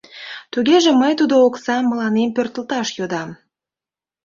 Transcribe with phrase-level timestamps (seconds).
[0.53, 3.29] —Тугеже мый тудо оксам мыланем пӧртылташ йодам.